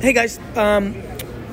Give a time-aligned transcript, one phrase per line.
[0.00, 0.94] Hey guys, um,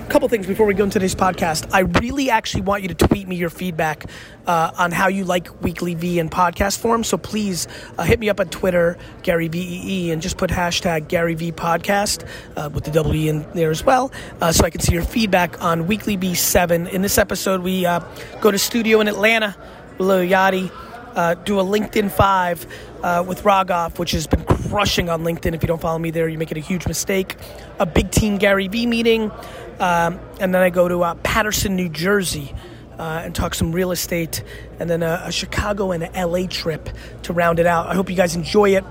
[0.08, 1.70] couple things before we go into today's podcast.
[1.74, 4.06] I really actually want you to tweet me your feedback
[4.46, 7.04] uh, on how you like WeeklyVee in podcast form.
[7.04, 11.34] So please uh, hit me up on Twitter, Gary VEE, and just put hashtag Gary
[11.34, 12.26] Vee Podcast
[12.56, 15.62] uh, with the W in there as well, uh, so I can see your feedback
[15.62, 16.88] on WeeklyVee 7.
[16.88, 18.00] In this episode, we uh,
[18.40, 19.58] go to studio in Atlanta
[20.00, 20.72] Lil Yachty
[21.18, 22.68] uh, do a LinkedIn 5
[23.04, 25.54] uh, with Rogoff, which has been crushing on LinkedIn.
[25.54, 27.36] If you don't follow me there, you're making a huge mistake.
[27.80, 29.32] A big team Gary Vee meeting.
[29.80, 32.54] Um, and then I go to uh, Paterson, New Jersey.
[33.00, 34.42] Uh, and talk some real estate,
[34.80, 36.90] and then a, a, Chicago and a LA trip
[37.22, 37.86] to round it out.
[37.86, 38.84] I hope you guys enjoy it.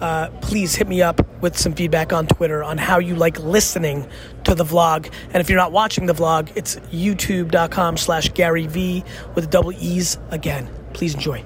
[0.00, 4.08] Uh, please hit me up with some feedback on Twitter on how you like listening
[4.44, 5.12] to the vlog.
[5.26, 10.16] And if you're not watching the vlog, it's youtube.com slash Gary Vee with double E's
[10.30, 10.66] again.
[10.94, 11.44] Please enjoy.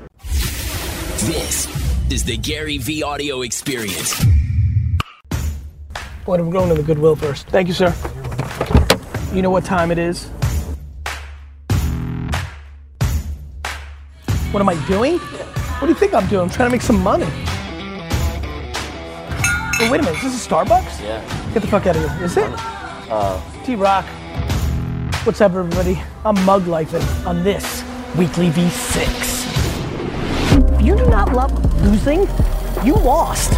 [1.27, 1.69] This
[2.13, 4.23] is the Gary Vee audio experience.
[6.27, 7.47] What I'm going to the Goodwill first.
[7.49, 7.95] Thank you, sir.
[9.33, 10.27] You know what time it is?
[14.53, 15.19] What am I doing?
[15.19, 16.43] What do you think I'm doing?
[16.43, 17.27] I'm trying to make some money.
[19.81, 20.23] Oh, wait a minute.
[20.23, 21.03] Is this a Starbucks?
[21.03, 21.53] Yeah.
[21.53, 22.25] Get the fuck out of here.
[22.25, 22.51] Is it?
[23.11, 24.05] Uh, T Rock.
[25.25, 26.01] What's up, everybody?
[26.25, 27.83] I'm mug lifing on this
[28.17, 29.44] weekly V6
[30.85, 31.51] you do not love
[31.83, 32.29] losing,
[32.85, 33.53] you lost.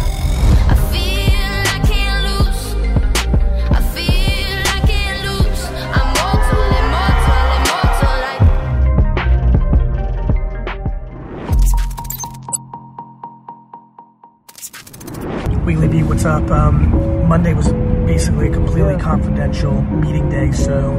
[15.65, 16.49] WeeklyVee, what's up?
[16.49, 17.73] Um, Monday was
[18.07, 20.95] basically a completely confidential meeting day, so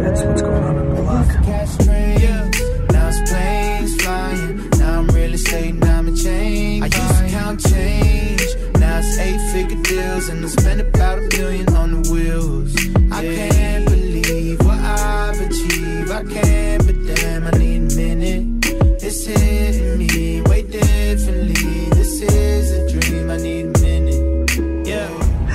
[0.00, 2.07] that's what's going on in the vlog.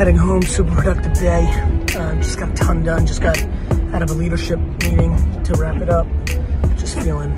[0.03, 1.47] Heading home, super productive day.
[1.95, 3.07] Uh, just got a ton done.
[3.07, 3.41] Just got
[3.93, 6.05] out of a leadership meeting to wrap it up.
[6.75, 7.33] Just feeling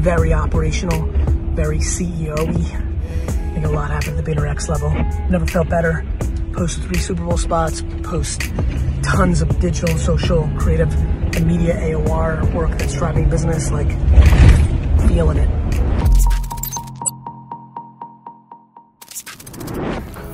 [0.00, 1.06] very operational,
[1.56, 2.84] very CEO-y
[3.64, 4.90] a lot happened at the VaynerX level.
[5.30, 6.04] Never felt better.
[6.52, 8.42] Post three Super Bowl spots, post
[9.02, 10.92] tons of digital, social, creative,
[11.34, 13.88] and media AOR work that's driving business, like
[15.08, 15.53] feeling it.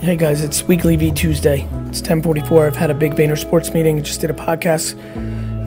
[0.01, 1.61] Hey guys, it's WeeklyVee Tuesday.
[1.91, 2.67] It's 1044.
[2.67, 4.03] I've had a big Vayner Sports meeting.
[4.03, 4.95] Just did a podcast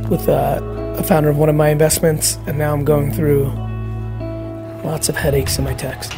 [0.09, 0.59] with uh,
[0.97, 3.43] a founder of one of my investments, and now I'm going through
[4.83, 6.13] lots of headaches in my text.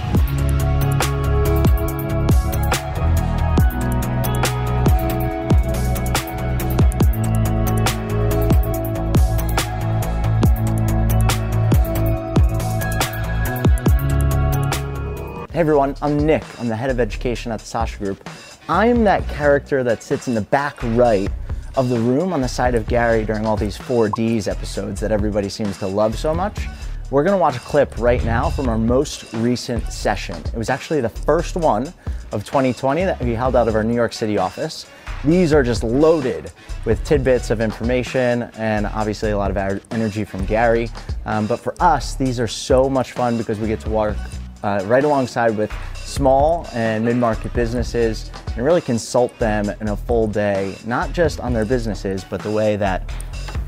[15.55, 16.43] Hey everyone, I'm Nick.
[16.59, 18.29] I'm the head of education at the Sasha Group.
[18.67, 21.31] I'm that character that sits in the back right
[21.77, 25.47] of the room on the side of Gary during all these 4Ds episodes that everybody
[25.47, 26.67] seems to love so much.
[27.09, 30.35] We're gonna watch a clip right now from our most recent session.
[30.35, 31.93] It was actually the first one
[32.33, 34.85] of 2020 that we held out of our New York City office.
[35.23, 36.51] These are just loaded
[36.83, 40.89] with tidbits of information and obviously a lot of energy from Gary.
[41.25, 44.17] Um, but for us, these are so much fun because we get to work
[44.65, 50.25] uh, right alongside with small and mid-market businesses and really consult them in a full
[50.25, 53.07] day, not just on their businesses, but the way that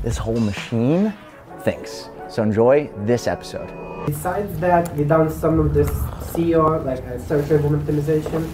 [0.02, 1.14] this whole machine
[1.60, 2.08] thinks.
[2.28, 3.70] So enjoy this episode.
[4.06, 5.88] Besides that, we done some of this
[6.32, 8.50] SEO, like uh, search engine optimization,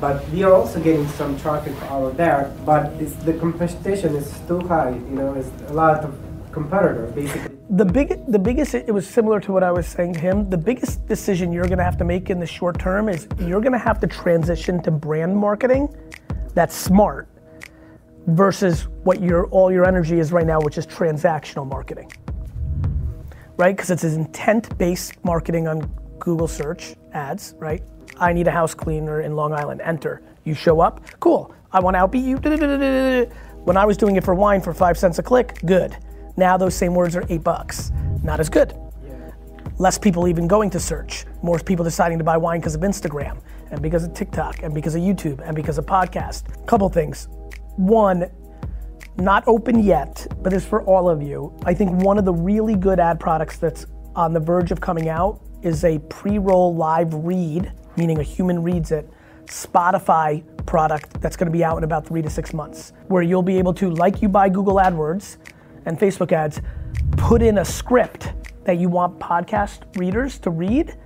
[0.00, 4.60] but we are also getting some traffic out of there, but the competition is too
[4.60, 6.14] high, you know, it's a lot of
[6.52, 10.20] competitors basically the big the biggest it was similar to what I was saying to
[10.20, 10.50] him.
[10.50, 13.60] The biggest decision you're going to have to make in the short term is you're
[13.60, 15.88] going to have to transition to brand marketing
[16.54, 17.28] that's smart
[18.26, 22.12] versus what your all your energy is right now, which is transactional marketing.
[23.56, 23.76] Right?
[23.76, 25.80] Because it's intent-based marketing on
[26.18, 27.82] Google search ads, right?
[28.18, 29.80] I need a house cleaner in Long Island.
[29.82, 30.22] Enter.
[30.44, 31.04] You show up.
[31.20, 31.54] Cool.
[31.72, 33.28] I want to outbeat you.
[33.64, 35.96] When I was doing it for wine for five cents a click, good.
[36.36, 37.92] Now those same words are eight bucks.
[38.22, 38.74] Not as good.
[39.78, 41.24] Less people even going to search.
[41.42, 43.40] More people deciding to buy wine because of Instagram
[43.70, 46.66] and because of TikTok and because of YouTube and because of podcast.
[46.66, 47.28] Couple things.
[47.76, 48.30] One,
[49.16, 51.56] not open yet, but it's for all of you.
[51.64, 55.08] I think one of the really good ad products that's on the verge of coming
[55.08, 59.08] out is a pre-roll live read, meaning a human reads it,
[59.46, 63.42] Spotify product that's going to be out in about three to six months, where you'll
[63.42, 65.36] be able to, like you buy Google AdWords
[65.86, 66.60] and Facebook ads,
[67.16, 68.32] put in a script
[68.64, 70.96] that you want podcast readers to read,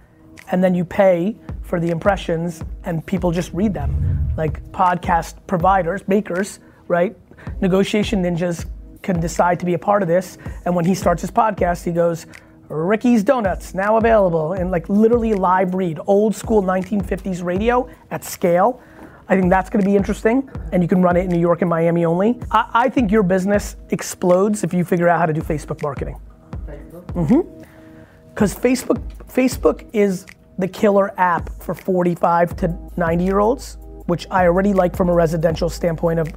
[0.50, 4.32] and then you pay for the impressions, and people just read them.
[4.37, 7.17] Like podcast providers, makers, right?
[7.61, 8.67] Negotiation ninjas
[9.02, 11.93] can decide to be a part of this, and when he starts his podcast, he
[11.93, 12.26] goes,
[12.69, 18.82] Ricky's Donuts now available and like literally live read, old school 1950s radio at scale.
[19.28, 21.61] I think that's going to be interesting, and you can run it in New York
[21.62, 22.40] and Miami only.
[22.50, 26.20] I, I think your business explodes if you figure out how to do Facebook marketing.
[26.67, 27.06] Facebook?
[27.06, 27.62] Mm-hmm.
[28.28, 30.26] Because Facebook, Facebook is
[30.58, 35.14] the killer app for 45 to 90 year olds, which I already like from a
[35.14, 36.28] residential standpoint of,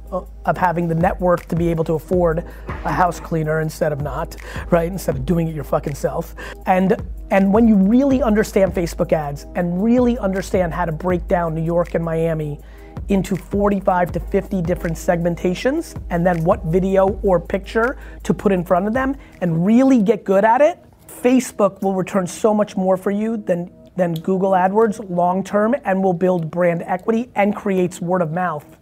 [0.44, 2.44] of having the net worth to be able to afford
[2.84, 4.36] a house cleaner instead of not,
[4.70, 4.90] right?
[4.90, 6.34] Instead of doing it your fucking self.
[6.66, 6.96] And
[7.30, 11.62] and when you really understand Facebook ads and really understand how to break down New
[11.62, 12.58] York and Miami
[13.08, 18.64] into 45 to 50 different segmentations and then what video or picture to put in
[18.64, 22.96] front of them and really get good at it, Facebook will return so much more
[22.96, 28.00] for you than than Google AdWords long term and will build brand equity and creates
[28.00, 28.78] word of mouth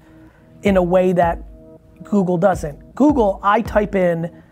[0.62, 1.42] in a way that
[2.04, 2.94] Google doesn't.
[2.94, 4.42] Google, I type in,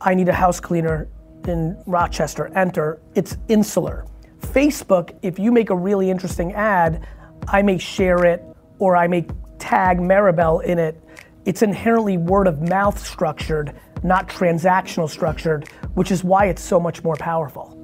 [0.00, 1.08] I need a house cleaner
[1.46, 4.04] in Rochester, enter, it's insular.
[4.40, 7.06] Facebook, if you make a really interesting ad,
[7.48, 8.44] I may share it
[8.78, 9.26] or I may
[9.58, 11.00] tag Maribel in it.
[11.44, 17.02] It's inherently word of mouth structured, not transactional structured, which is why it's so much
[17.02, 17.74] more powerful.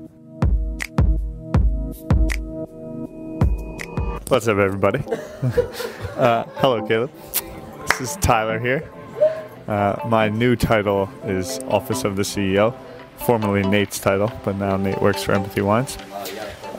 [4.29, 5.01] What's up, everybody?
[6.17, 7.11] uh, hello, Caleb.
[7.89, 8.89] This is Tyler here.
[9.69, 12.77] Uh, my new title is Office of the CEO,
[13.19, 15.97] formerly Nate's title, but now Nate works for Empathy Wines.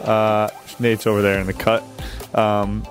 [0.04, 1.84] Uh, Nate's over there in the cut.
[2.34, 2.86] Um,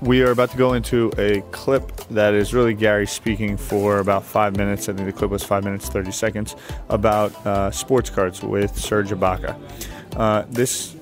[0.00, 4.24] we are about to go into a clip that is really Gary speaking for about
[4.24, 4.88] five minutes.
[4.88, 6.56] I think the clip was five minutes, 30 seconds,
[6.88, 9.56] about uh, sports cards with Serge Ibaka.
[10.16, 10.96] Uh, this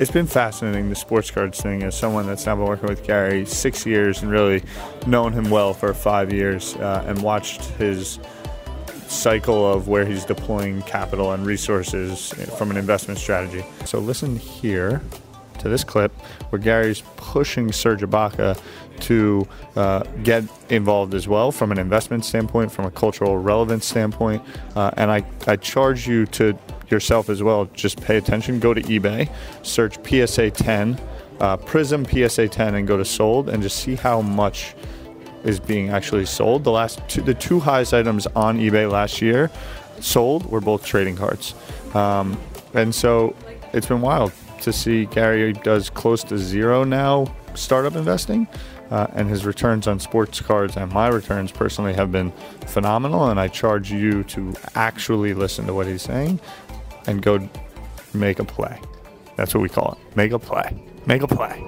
[0.00, 3.46] it's been fascinating the sports cards thing as someone that's now been working with Gary
[3.46, 4.60] six years and really
[5.06, 8.18] known him well for five years uh, and watched his
[9.06, 13.64] cycle of where he's deploying capital and resources from an investment strategy.
[13.84, 15.00] So listen here
[15.64, 16.12] to this clip
[16.50, 18.60] where Gary's pushing Serge Ibaka
[19.00, 24.42] to uh, get involved as well from an investment standpoint, from a cultural relevance standpoint.
[24.76, 26.56] Uh, and I, I charge you to
[26.90, 28.60] yourself as well, just pay attention.
[28.60, 29.28] Go to eBay,
[29.62, 31.00] search PSA 10,
[31.40, 34.74] uh, Prizm PSA 10, and go to sold and just see how much
[35.44, 36.62] is being actually sold.
[36.62, 39.50] The last two, the two highest items on eBay last year
[40.00, 41.54] sold were both trading cards.
[41.94, 42.38] Um,
[42.74, 43.34] and so
[43.72, 44.32] it's been wild
[44.64, 48.48] to see Gary does close to zero now startup investing.
[48.90, 52.30] Uh, and his returns on sports cards and my returns personally have been
[52.66, 53.30] phenomenal.
[53.30, 56.38] And I charge you to actually listen to what he's saying
[57.06, 57.48] and go
[58.12, 58.78] make a play.
[59.36, 60.16] That's what we call it.
[60.16, 60.82] Make a play.
[61.06, 61.58] Make a play.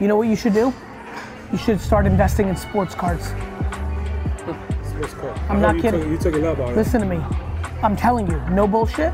[0.00, 0.72] You know what you should do?
[1.52, 3.26] You should start investing in sports cards.
[4.84, 5.34] Sports car.
[5.48, 6.00] I'm not you kidding.
[6.00, 6.76] Took, you took a love out of it.
[6.76, 7.22] Listen to me.
[7.82, 9.12] I'm telling you, no bullshit.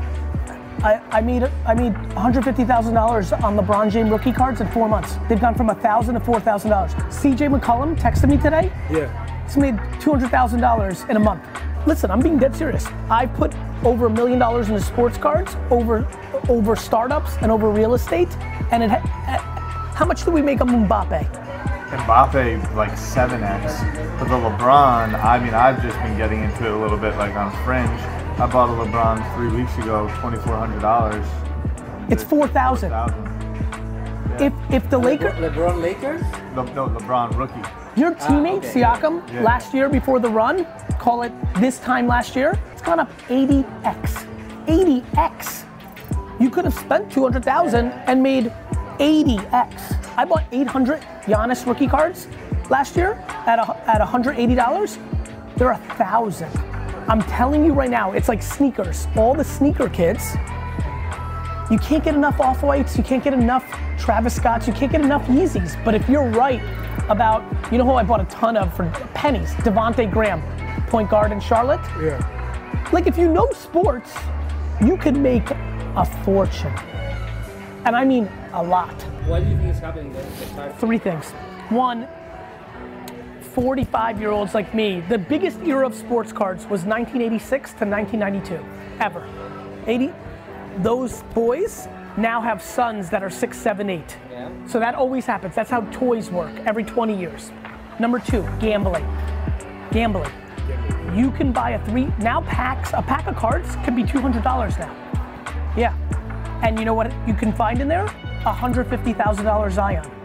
[0.83, 5.15] I, I made I made $150,000 on LeBron James rookie cards in four months.
[5.27, 6.89] They've gone from 1,000 to $4,000.
[7.09, 8.71] CJ McCollum texted me today.
[8.91, 9.43] Yeah.
[9.45, 11.43] He's made $200,000 in a month.
[11.87, 12.85] Listen, I'm being dead serious.
[13.09, 13.53] I put
[13.83, 16.07] over a million dollars into sports cards, over
[16.49, 18.29] over startups, and over real estate.
[18.71, 18.99] And it, eh,
[19.95, 21.45] how much do we make on Mbappe?
[21.89, 24.19] Mbappe like 7x.
[24.19, 27.35] But the LeBron, I mean, I've just been getting into it a little bit like
[27.35, 28.16] on Fringe.
[28.39, 32.11] I bought a LeBron three weeks ago, $2,400.
[32.11, 32.93] It's 4,000.
[34.39, 36.21] If if the Lakers, LeBron Lakers?
[36.53, 37.67] No, no, LeBron rookie.
[37.99, 38.81] your ah, teammate okay.
[38.81, 39.41] Siakam Yeah.
[39.41, 40.67] last year before the run,
[40.99, 44.27] call it this time last year, it's gone up 80x.
[44.67, 45.63] 80x.
[46.39, 48.53] You could have spent 200,000 and made
[48.99, 49.95] 80x.
[50.15, 52.27] I bought 800 Giannis rookie cards
[52.69, 53.13] last year
[53.47, 54.97] at a, at $180.
[55.55, 56.51] They're a thousand.
[57.09, 59.07] I'm telling you right now, it's like sneakers.
[59.15, 60.35] All the sneaker kids,
[61.71, 63.63] you can't get enough off whites, you can't get enough
[63.97, 65.81] Travis Scotts, you can't get enough Yeezys.
[65.85, 66.61] But if you're right
[67.07, 69.53] about, you know who I bought a ton of for pennies?
[69.55, 70.41] Devonte Graham,
[70.87, 71.79] point guard in Charlotte.
[72.01, 72.19] Yeah.
[72.91, 74.13] Like if you know sports,
[74.81, 76.73] you could make a fortune.
[77.85, 79.01] And I mean a lot.
[79.27, 80.73] What do you think is happening there?
[80.77, 81.31] Three things.
[81.69, 82.05] One,
[83.57, 88.63] 45 year olds like me, the biggest era of sports cards was 1986 to 1992,
[88.99, 89.27] ever.
[89.87, 90.13] 80,
[90.83, 91.87] those boys
[92.17, 94.15] now have sons that are six, seven, eight.
[94.29, 94.51] Yeah.
[94.67, 95.55] So that always happens.
[95.55, 97.51] That's how toys work every 20 years.
[97.99, 99.07] Number two, gambling.
[99.91, 100.31] Gambling.
[101.15, 104.43] You can buy a three, now packs, a pack of cards can be $200
[104.77, 105.73] now.
[105.75, 105.95] Yeah.
[106.61, 108.05] And you know what you can find in there?
[108.05, 110.16] A $150,000 Zion.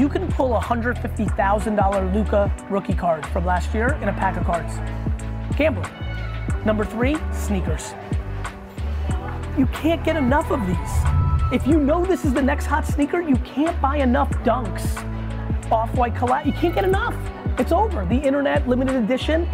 [0.00, 4.46] You can pull a $150,000 Luka rookie card from last year in a pack of
[4.46, 4.78] cards.
[5.58, 5.90] Gambling.
[6.64, 7.92] Number three, sneakers.
[9.58, 11.52] You can't get enough of these.
[11.52, 14.96] If you know this is the next hot sneaker, you can't buy enough dunks.
[15.70, 17.14] Off-white collab, you can't get enough.
[17.58, 18.06] It's over.
[18.06, 19.46] The internet, limited edition.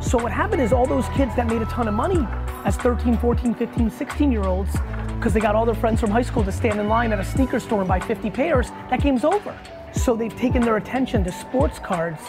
[0.00, 2.26] So what happened is all those kids that made a ton of money
[2.64, 4.74] as 13, 14, 15, 16 year olds,
[5.16, 7.24] because they got all their friends from high school to stand in line at a
[7.24, 9.54] sneaker store and buy 50 pairs, that game's over.
[9.92, 12.20] So they've taken their attention to sports cards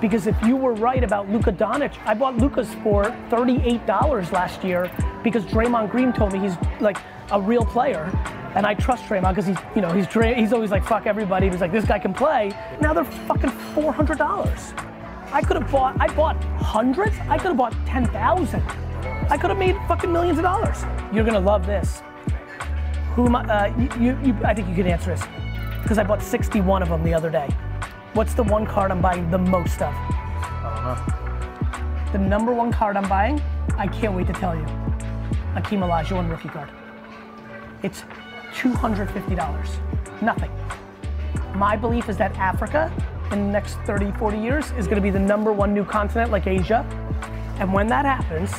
[0.00, 4.90] because if you were right about Luka Doncic, I bought Luka's for $38 last year
[5.22, 6.98] because Draymond Green told me he's like
[7.30, 8.04] a real player.
[8.54, 11.48] And I trust Draymond because he's, you know, he's he's always like fuck everybody.
[11.48, 12.50] He's like this guy can play.
[12.80, 14.72] Now they're fucking four hundred dollars.
[15.32, 16.00] I could have bought.
[16.00, 17.16] I bought hundreds.
[17.28, 18.62] I could have bought ten thousand.
[19.28, 20.82] I could have made fucking millions of dollars.
[21.12, 22.02] You're gonna love this.
[23.14, 23.44] Who am I?
[23.44, 25.22] Uh, you, you, I think you can answer this
[25.82, 27.48] because I bought 61 of them the other day.
[28.14, 29.94] What's the one card I'm buying the most of?
[29.94, 32.12] I don't know.
[32.12, 33.40] The number one card I'm buying,
[33.76, 34.64] I can't wait to tell you.
[35.54, 36.70] Akeem Olajuwon rookie card.
[37.82, 38.02] It's
[38.52, 40.22] $250.
[40.22, 40.50] Nothing.
[41.54, 42.92] My belief is that Africa
[43.32, 46.46] in the next 30, 40 years is gonna be the number one new continent like
[46.46, 46.84] Asia.
[47.58, 48.50] And when that happens,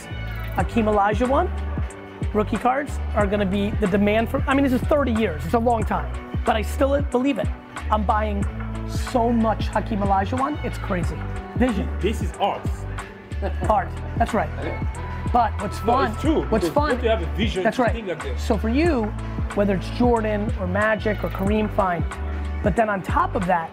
[0.55, 1.49] Akeem Olajuwon
[2.33, 5.53] rookie cards are gonna be the demand for, I mean, this is 30 years, it's
[5.53, 7.47] a long time, but I still believe it.
[7.89, 8.43] I'm buying
[8.89, 11.15] so much Hakeem Olajuwon, it's crazy.
[11.55, 12.61] Vision, This is art.
[13.69, 14.49] art, that's right.
[15.31, 16.43] But what's No, fun, it's true.
[16.49, 17.93] what's fun, You have a vision that's to right.
[17.93, 18.41] think like this.
[18.43, 19.03] So for you,
[19.55, 22.03] whether it's Jordan or Magic or Kareem, fine.
[22.63, 23.69] But then on top of that,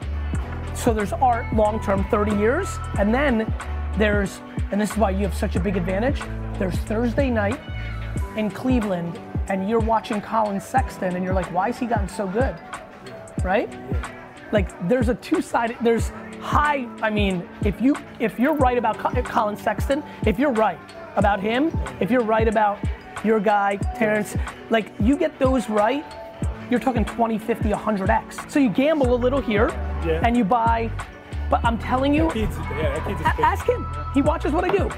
[0.75, 3.53] so there's art long term, 30 years, and then
[3.97, 6.21] there's, and this is why you have such a big advantage.
[6.59, 7.59] There's Thursday night
[8.37, 12.27] in Cleveland, and you're watching Collin Sexton, and you're like, why has he gotten so
[12.27, 12.55] good?
[13.43, 13.69] Right?
[14.53, 15.77] Like there's a two-sided.
[15.83, 16.09] There's
[16.41, 16.89] high.
[17.03, 20.79] I mean, if you if you're right about Collin Sexton, if you're right
[21.17, 22.79] about him, if you're right about
[23.25, 24.37] your guy Terrence,
[24.71, 26.05] like you get those right,
[26.71, 28.51] you're talking 20, 50, 100x.
[28.51, 29.69] So you gamble a little here,
[30.07, 30.23] Yeah.
[30.25, 30.91] and you buy.
[31.51, 33.87] But I'm telling you, yeah, ask him.
[34.15, 34.89] He watches what I do.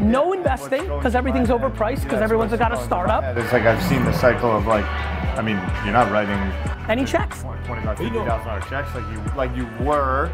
[0.00, 3.52] No investing because everything's overpriced because yeah, everyone's got a going through my startup It's
[3.52, 6.38] like I've seen the cycle of like, I mean, you're not writing
[6.88, 7.42] any checks.
[7.64, 10.30] 25, You know- 50,000 dollar checks like you like you were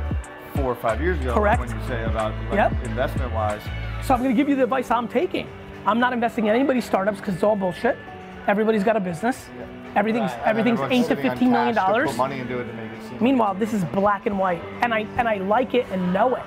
[0.54, 1.34] four or five years ago.
[1.34, 1.60] Correct.
[1.60, 2.84] When you say about like, Yep.
[2.84, 3.62] investment wise,
[4.02, 5.46] So I'm going to give you the advice I'm taking.
[5.86, 7.96] I'm not investing in anybody's startups because it's all bullshit.
[8.48, 9.48] Everybody's got a business.
[9.94, 12.10] Everything's everything's eight to fifteen million dollars.
[12.10, 13.18] Put money into it to make it seem.
[13.22, 16.42] Meanwhile, this is black and white, and I and I like it and know it.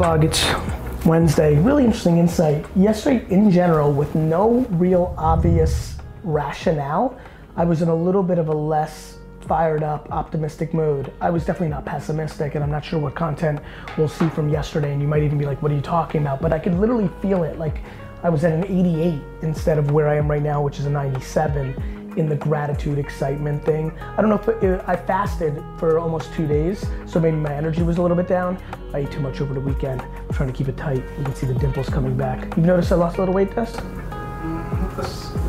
[0.00, 1.58] Vlog, it's Wednesday.
[1.58, 2.64] Really interesting insight.
[2.74, 7.20] Yesterday, in general, with no real obvious rationale,
[7.54, 11.12] I was in a little bit of a less fired up, optimistic mood.
[11.20, 13.60] I was definitely not pessimistic, and I'm not sure what content
[13.98, 14.90] we'll see from yesterday.
[14.90, 17.10] And you might even be like, "What are you talking about?" But I could literally
[17.20, 17.58] feel it.
[17.58, 17.82] Like
[18.22, 20.90] I was at an 88 instead of where I am right now, which is a
[20.90, 21.74] 97
[22.16, 23.92] in the gratitude excitement thing.
[24.16, 27.82] I don't know if it, I fasted for almost two days, so maybe my energy
[27.82, 28.62] was a little bit down.
[28.92, 30.02] I ate too much over the weekend.
[30.02, 31.02] I'm trying to keep it tight.
[31.18, 32.56] You can see the dimples coming back.
[32.56, 33.80] You've noticed I lost a little weight, Dust?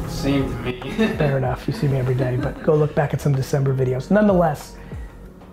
[0.07, 0.79] Same to me.
[1.17, 1.67] Fair enough.
[1.67, 4.11] You see me every day, but go look back at some December videos.
[4.11, 4.77] Nonetheless,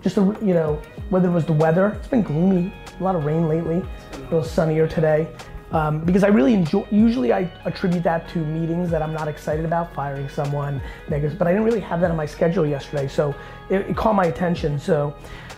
[0.01, 3.25] just a, you know, whether it was the weather, it's been gloomy, a lot of
[3.25, 3.77] rain lately,
[4.13, 5.27] a little sunnier today.
[5.71, 6.87] Um, because I really enjoy.
[6.89, 11.35] Usually, I attribute that to meetings that I'm not excited about, firing someone, negatives.
[11.35, 13.35] But I didn't really have that on my schedule yesterday, so
[13.69, 14.79] it, it caught my attention.
[14.79, 15.15] So,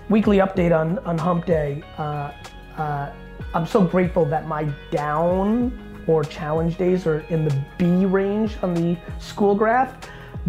[0.10, 1.84] weekly update on on Hump Day.
[1.98, 2.32] Uh,
[2.78, 3.12] uh,
[3.54, 5.72] I'm so grateful that my down
[6.08, 9.96] or challenge days are in the B range on the school graph,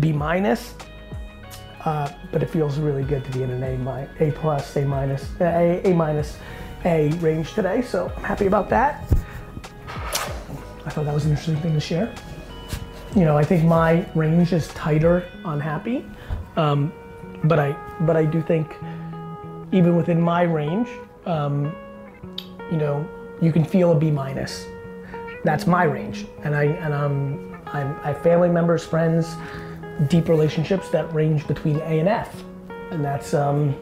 [0.00, 0.74] B minus.
[1.84, 4.84] Uh, but it feels really good to be in an A, mi- A plus, A
[4.84, 6.38] minus, A, A minus,
[6.84, 7.82] A range today.
[7.82, 9.04] So I'm happy about that.
[10.84, 12.14] I thought that was an interesting thing to share.
[13.14, 16.04] You know, I think my range is tighter on happy,
[16.56, 16.92] um,
[17.44, 18.74] but I but I do think
[19.70, 20.88] even within my range,
[21.26, 21.74] um,
[22.70, 23.06] you know,
[23.40, 24.66] you can feel a B minus.
[25.44, 26.26] that's my range.
[26.44, 29.36] And I and I'm, I'm I have family members, friends,
[30.08, 32.42] deep relationships that range between A and F,
[32.90, 33.74] and that's um,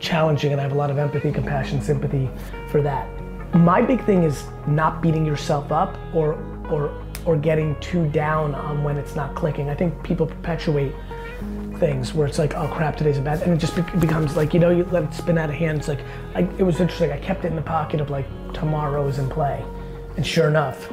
[0.00, 0.52] challenging.
[0.52, 2.30] And I have a lot of empathy, compassion, sympathy
[2.70, 3.08] for that.
[3.54, 6.34] My big thing is not beating yourself up or
[6.70, 6.92] or
[7.24, 9.68] or getting too down on when it's not clicking.
[9.68, 10.94] I think people perpetuate
[11.78, 14.54] things where it's like, oh crap, today's a bad, and it just be- becomes like,
[14.54, 15.78] you know, you let it spin out of hand.
[15.78, 16.00] It's like,
[16.34, 17.12] I, it was interesting.
[17.12, 19.64] I kept it in the pocket of like, tomorrow is in play,
[20.16, 20.90] and sure enough,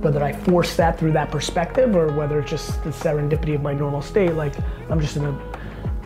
[0.00, 3.72] whether I force that through that perspective or whether it's just the serendipity of my
[3.72, 4.54] normal state, like
[4.90, 5.52] I'm just in a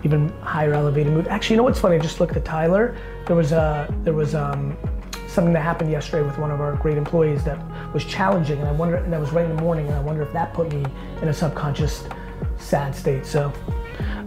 [0.05, 1.27] even higher elevated mood.
[1.27, 1.97] Actually, you know what's funny?
[1.97, 2.97] I just looked at Tyler.
[3.27, 4.77] There was a there was um,
[5.37, 7.59] something that happened yesterday with one of our great employees that
[7.93, 10.23] was challenging, and I wonder, and that was right in the morning, and I wonder
[10.23, 10.85] if that put me
[11.21, 12.05] in a subconscious
[12.59, 13.25] sad state.
[13.25, 13.53] So.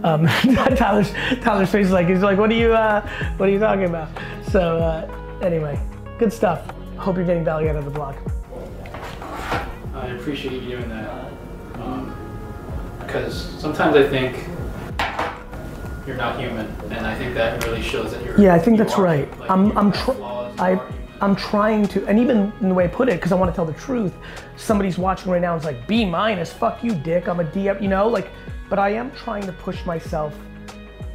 [0.02, 0.26] Um,
[0.76, 1.12] Tyler's
[1.42, 4.08] Tyler's face is like he's like, what are you uh, what are you talking about?
[4.50, 5.78] So uh, anyway,
[6.18, 6.66] good stuff.
[6.96, 8.16] Hope you're getting value out of the blog.
[9.94, 11.30] I appreciate you doing that.
[13.00, 14.48] Because sometimes I think
[16.06, 18.40] you're not human, and I think that really shows that you're.
[18.40, 19.02] Yeah, I think that's are.
[19.02, 19.38] right.
[19.38, 20.12] Like, I'm I'm tr-
[20.58, 20.80] I.
[21.20, 23.54] I'm trying to, and even in the way I put it, because I want to
[23.54, 24.14] tell the truth.
[24.56, 27.28] Somebody's watching right now is like, B minus, fuck you, dick.
[27.28, 28.30] I'm a D, you know, like.
[28.70, 30.32] But I am trying to push myself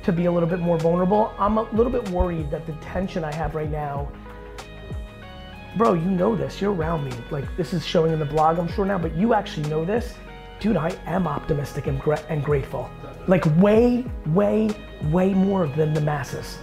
[0.04, 1.34] to be a little bit more vulnerable.
[1.40, 4.12] I'm a little bit worried that the tension I have right now.
[5.78, 6.62] Bro, you know this.
[6.62, 7.12] You're around me.
[7.32, 10.16] Like this is showing in the blog, I'm sure now, but you actually know this.
[10.60, 12.90] Dude, I am optimistic and, gra- and grateful.
[13.28, 14.70] Like way, way,
[15.06, 16.60] way more than the masses.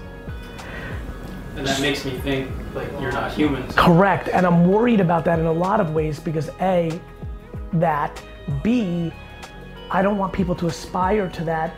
[1.57, 3.69] And that makes me think like you're not human.
[3.71, 4.29] So Correct.
[4.29, 6.99] And I'm worried about that in a lot of ways because A,
[7.75, 8.23] that,
[8.63, 9.13] B,
[9.91, 11.75] I don't want people to aspire to that.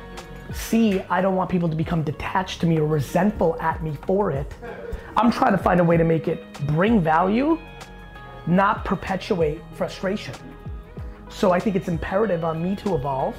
[0.53, 4.31] C, I don't want people to become detached to me or resentful at me for
[4.31, 4.55] it.
[5.17, 7.59] I'm trying to find a way to make it bring value,
[8.47, 10.35] not perpetuate frustration.
[11.29, 13.37] So I think it's imperative on me to evolve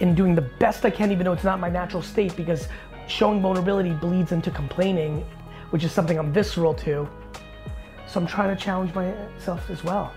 [0.00, 2.68] in doing the best I can, even though it's not my natural state, because
[3.08, 5.24] showing vulnerability bleeds into complaining,
[5.70, 7.08] which is something I'm visceral to.
[8.06, 10.12] So I'm trying to challenge myself as well.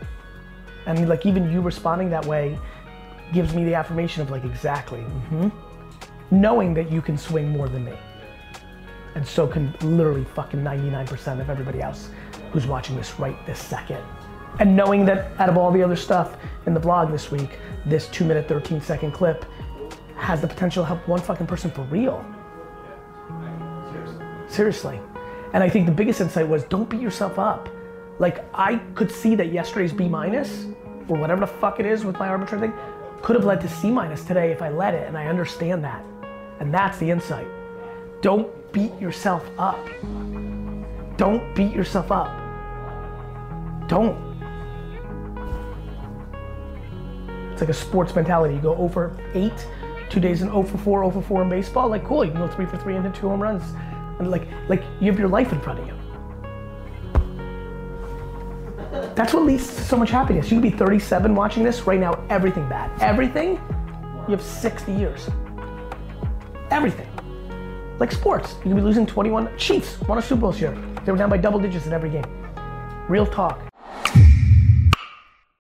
[0.86, 2.58] And like even you responding that way
[3.34, 5.50] gives me the affirmation of like exactly, hmm
[6.32, 7.94] knowing that you can swing more than me.
[9.16, 12.10] And so can literally fucking 99% of everybody else
[12.52, 14.02] who's watching this right this second.
[14.60, 18.08] And knowing that out of all the other stuff in the blog this week, this
[18.08, 19.46] two minute, 13 second clip
[20.16, 22.26] has the potential to help one fucking person for real.
[24.52, 25.00] Seriously.
[25.54, 27.70] And I think the biggest insight was don't beat yourself up.
[28.20, 30.66] Like I could see that yesterday's B minus,
[31.08, 32.78] or whatever the fuck it is with my arbitrary thing,
[33.22, 36.04] could have led to C minus today if I let it, and I understand that.
[36.60, 37.48] And that's the insight.
[38.22, 39.80] Don't beat yourself up.
[41.18, 42.30] Don't beat yourself up.
[43.88, 44.30] Don't.
[47.52, 48.56] It's like a sports mentality.
[48.56, 49.68] You go over eight,
[50.10, 51.90] two days in 0 for 4, 0 for 4 in baseball.
[51.90, 53.64] Like, cool, you can go three for three and hit two home runs.
[54.30, 55.94] Like, like you have your life in front of you.
[59.16, 60.52] That's what leads to so much happiness.
[60.52, 62.92] You could be 37 watching this right now, everything bad.
[63.02, 63.54] Everything,
[64.28, 65.30] you have 60 years.
[66.70, 67.08] Everything.
[68.00, 69.58] Like sports, you could be losing 21.
[69.58, 70.78] Chiefs won a Super Bowl this year.
[71.06, 72.26] They were down by double digits in every game.
[73.10, 73.60] Real talk.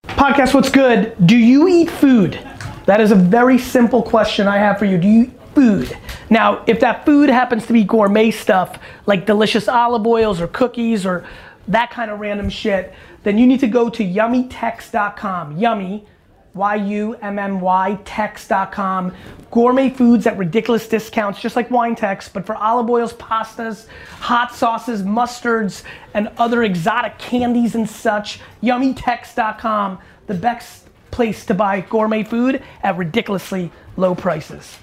[0.08, 1.15] Podcast, what's good?
[1.26, 2.39] Do you eat food?
[2.86, 4.97] That is a very simple question I have for you.
[4.97, 5.97] Do you eat food?
[6.32, 11.06] Now, if that food happens to be gourmet stuff, like delicious olive oils or cookies
[11.06, 11.28] or
[11.67, 15.58] that kind of random shit, then you need to go to yummytex.com.
[15.58, 16.06] Yummy,
[16.54, 19.13] Y-U-M-M-Y, tex.com.
[19.52, 23.88] Gourmet foods at ridiculous discounts, just like Winetex, but for olive oils, pastas,
[24.20, 28.39] hot sauces, mustards, and other exotic candies and such.
[28.63, 34.78] Yummytex.com, the best place to buy gourmet food at ridiculously low prices.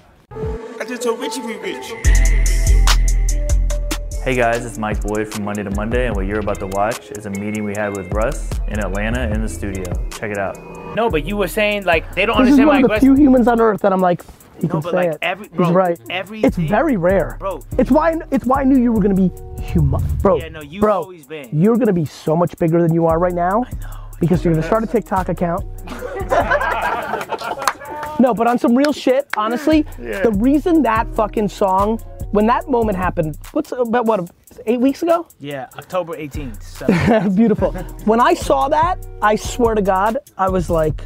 [0.79, 1.87] I just told Richie we rich.
[4.23, 7.09] Hey guys, it's Mike Boyd from Monday to Monday, and what you're about to watch
[7.11, 9.83] is a meeting we had with Russ in Atlanta in the studio.
[10.11, 10.57] Check it out.
[10.95, 13.15] No, but you were saying like they don't This is understand one of the question.
[13.15, 14.23] few humans on earth that I'm like,
[14.59, 15.17] he No, can but say like it.
[15.21, 15.99] every- bro, He's right.
[16.09, 17.37] every it's very rare.
[17.39, 17.61] Bro.
[17.77, 20.03] It's why it's why I knew you were gonna be human.
[20.21, 21.49] Bro, Yeah, no, you've bro, always been.
[21.51, 23.63] You're gonna be so much bigger than you are right now.
[24.19, 25.65] Because you're gonna start a TikTok account.
[28.19, 31.99] no, but on some real shit, honestly, the reason that fucking song,
[32.31, 34.29] when that moment happened, what's about what,
[34.65, 35.27] eight weeks ago?
[35.39, 37.35] Yeah, October 18th.
[37.35, 37.71] Beautiful.
[38.05, 41.01] When I saw that, I swear to God, I was like,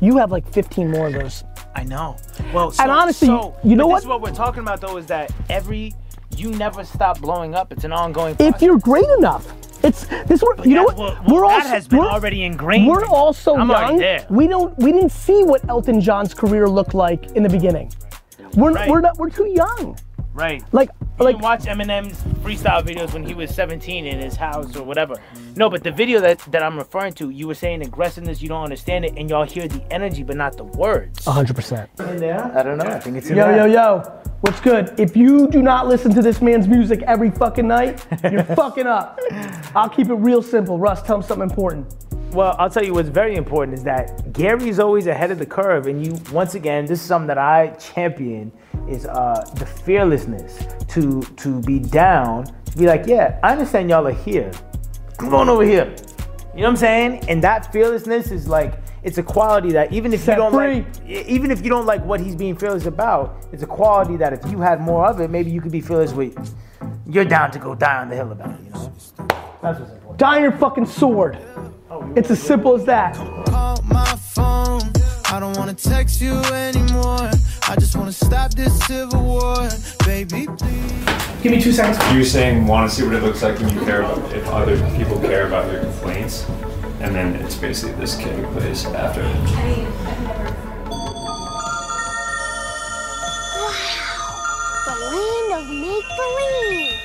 [0.00, 1.44] you have like 15 more of those.
[1.74, 2.16] I know.
[2.52, 3.96] Well, so, And honestly, so, you know but what?
[3.96, 5.94] This is what we're talking about though is that every
[6.36, 7.72] you never stop blowing up.
[7.72, 8.36] It's an ongoing.
[8.36, 8.52] Thing.
[8.52, 9.46] If you're great enough.
[9.82, 10.42] It's this.
[10.42, 10.96] We're, you know what?
[10.98, 12.86] Well, we're well, that has been we're- already ingrained.
[12.86, 13.98] We're all so I'm young.
[13.98, 14.26] there.
[14.28, 14.76] We don't.
[14.78, 17.92] We didn't see what Elton John's career looked like in the beginning.
[18.54, 18.88] We're Right.
[18.90, 19.16] we're not.
[19.18, 19.96] We're too young.
[20.38, 20.62] Right.
[20.72, 24.76] Like You like can watch Eminem's freestyle videos when he was 17 in his house
[24.76, 25.14] or whatever.
[25.56, 28.62] No, but the video that, that I'm referring to, you were saying aggressiveness, you don't
[28.62, 31.24] understand it, and y'all hear the energy but not the words.
[31.24, 31.90] hundred percent.
[31.98, 32.84] Yeah, I don't know.
[32.84, 33.56] I think it's in Yo that.
[33.56, 34.22] yo yo.
[34.42, 34.94] What's good?
[35.00, 39.18] If you do not listen to this man's music every fucking night, you're fucking up.
[39.74, 40.78] I'll keep it real simple.
[40.78, 41.92] Russ, tell him something important.
[42.30, 45.88] Well, I'll tell you what's very important is that Gary's always ahead of the curve,
[45.88, 48.52] and you once again, this is something that I champion
[48.88, 54.06] is uh, the fearlessness to to be down, to be like, yeah, I understand y'all
[54.06, 54.50] are here.
[55.18, 55.94] Come on over here.
[56.54, 57.28] You know what I'm saying?
[57.28, 60.82] And that fearlessness is like it's a quality that even if Set you don't free.
[60.82, 64.32] like even if you don't like what he's being fearless about, it's a quality that
[64.32, 66.36] if you had more of it, maybe you could be fearless with
[67.08, 68.92] you're down to go die on the hill about it, you know?
[69.62, 70.18] That's what's important.
[70.18, 71.38] Die on your fucking sword.
[72.14, 73.16] It's as simple as that.
[75.28, 75.40] Call my phone.
[75.40, 77.30] I don't wanna text you anymore.
[77.68, 79.68] I just wanna stop this civil war.
[80.04, 81.42] Baby, please.
[81.42, 81.98] Give me two seconds.
[82.14, 84.76] You're saying want to see what it looks like when you care about if other
[84.96, 86.44] people care about your complaints,
[87.00, 89.22] and then it's basically this kid who plays after.
[89.22, 89.28] The
[95.14, 97.00] land of make believe.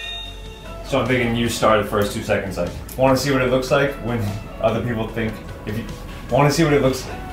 [0.88, 3.51] So I'm thinking you start the first two seconds like want to see what it
[3.51, 4.19] looks like when
[4.62, 5.31] other people think
[5.67, 5.86] if you
[6.31, 7.32] want to see what it looks like.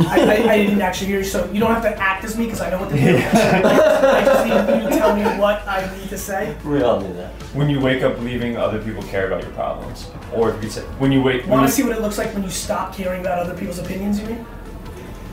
[0.00, 2.44] I, I, I didn't actually hear you, so you don't have to act as me
[2.44, 3.16] because I know what to do.
[3.16, 6.56] I just need you to tell me what I need to say.
[6.64, 7.32] We all do that.
[7.54, 10.82] When you wake up believing other people care about your problems, or if you say
[10.98, 12.94] when you wake when Want you to see what it looks like when you stop
[12.94, 14.46] caring about other people's opinions, you mean?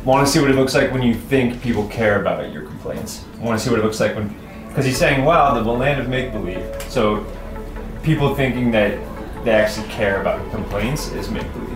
[0.06, 3.26] want to see what it looks like when you think people care about your complaints.
[3.40, 4.36] Want to see what it looks like when,
[4.68, 7.26] because he's saying, "Wow, the land of make believe." So,
[8.04, 9.00] people thinking that
[9.44, 11.76] they actually care about your complaints is make believe.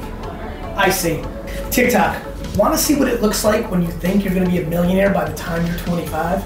[0.77, 1.23] I see.
[1.71, 2.21] TikTok.
[2.57, 4.67] Want to see what it looks like when you think you're going to be a
[4.67, 6.43] millionaire by the time you're 25?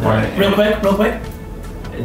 [0.00, 0.38] Right.
[0.38, 1.20] Real quick, real quick.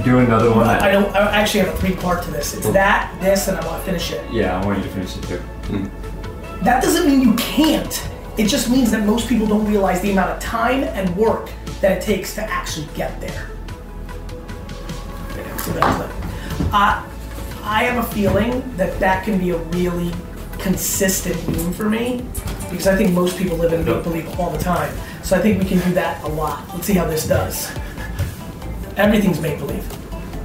[0.04, 0.68] Do another one.
[0.68, 1.14] I don't.
[1.16, 2.54] I actually have a three part to this.
[2.54, 4.32] It's that, this, and I want to finish it.
[4.32, 5.38] Yeah, I want you to finish it too.
[5.38, 6.64] Hmm.
[6.64, 8.10] That doesn't mean you can't.
[8.38, 11.50] It just means that most people don't realize the amount of time and work
[11.82, 13.50] that it takes to actually get there.
[15.58, 16.74] See that clip?
[16.74, 17.06] I,
[17.64, 20.14] I have a feeling that that can be a really
[20.60, 22.26] consistent meme for me
[22.70, 24.94] because I think most people live in make believe all the time.
[25.24, 26.68] So I think we can do that a lot.
[26.70, 27.72] Let's see how this does.
[28.98, 29.86] Everything's make believe.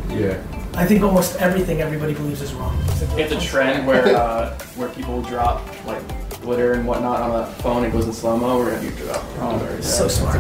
[0.08, 0.42] Yeah.
[0.74, 2.76] I think almost everything everybody believes is wrong.
[3.16, 6.02] It's a trend where uh, where people drop like
[6.40, 7.84] glitter and whatnot on a phone.
[7.84, 8.58] It goes in slow mo.
[8.58, 9.24] We're gonna do drop.
[9.38, 10.36] Oh, So smart.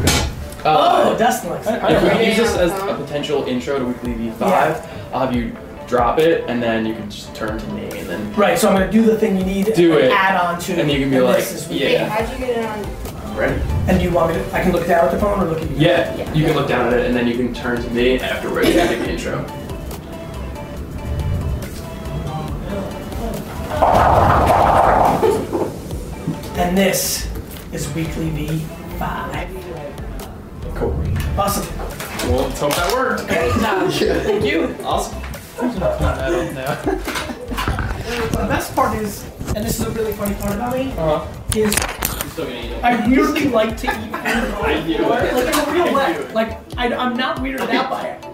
[0.64, 1.74] Uh, oh, Dustin likes it.
[1.82, 4.42] If we use this as a potential intro to Weekly V5,
[5.12, 5.54] I'll have you
[5.86, 8.74] drop it, and then you can just turn to me, and then Right, so I'm
[8.78, 10.12] gonna do the thing you need Do and it.
[10.12, 10.78] add on to it.
[10.78, 12.08] And you can be and like, this is- yeah.
[12.08, 13.36] How'd you get it on?
[13.36, 13.60] ready.
[13.88, 15.60] And do you want me to I can look down at the phone or look
[15.60, 15.76] at you?
[15.76, 18.68] Yeah, you can look down at it, and then you can turn to me afterwards
[18.68, 19.44] and do the intro.
[26.56, 27.28] And this
[27.72, 29.48] is Weekly V5.
[30.76, 30.92] Cool.
[31.38, 31.76] Awesome.
[32.30, 33.22] Well, let's hope that worked.
[33.24, 33.50] Okay.
[34.22, 34.76] Thank you.
[34.84, 35.20] Awesome.
[38.32, 41.26] The best part is, and this is a really funny part about me, Uh-huh.
[41.54, 42.84] is I'm still gonna eat it.
[42.84, 44.14] I weirdly like to eat food.
[44.14, 44.98] I do.
[45.06, 46.32] Like, in a real way.
[46.32, 48.24] Like, I, I'm not weirded out by it.